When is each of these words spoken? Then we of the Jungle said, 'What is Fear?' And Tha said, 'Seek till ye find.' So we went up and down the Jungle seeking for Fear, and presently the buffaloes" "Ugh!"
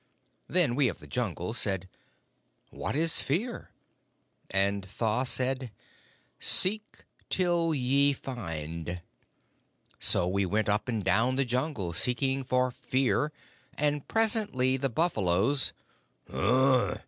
Then 0.47 0.73
we 0.73 0.87
of 0.87 0.97
the 0.97 1.05
Jungle 1.05 1.53
said, 1.53 1.87
'What 2.71 2.95
is 2.95 3.21
Fear?' 3.21 3.69
And 4.49 4.83
Tha 4.83 5.25
said, 5.27 5.71
'Seek 6.39 7.05
till 7.29 7.75
ye 7.75 8.11
find.' 8.11 9.01
So 9.99 10.27
we 10.27 10.43
went 10.43 10.69
up 10.69 10.87
and 10.87 11.03
down 11.03 11.35
the 11.35 11.45
Jungle 11.45 11.93
seeking 11.93 12.43
for 12.43 12.71
Fear, 12.71 13.31
and 13.75 14.07
presently 14.07 14.75
the 14.75 14.89
buffaloes" 14.89 15.71
"Ugh!" 16.33 16.99